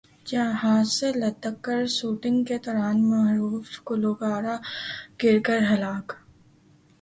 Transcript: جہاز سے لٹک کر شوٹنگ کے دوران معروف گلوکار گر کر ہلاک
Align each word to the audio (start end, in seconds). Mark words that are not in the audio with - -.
جہاز 0.25 0.85
سے 0.91 1.07
لٹک 1.13 1.55
کر 1.65 1.79
شوٹنگ 1.97 2.43
کے 2.47 2.57
دوران 2.65 2.97
معروف 3.09 3.67
گلوکار 3.87 4.43
گر 5.21 5.37
کر 5.45 5.59
ہلاک 5.71 6.07